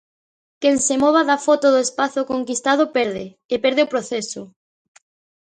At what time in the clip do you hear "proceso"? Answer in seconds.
3.93-4.41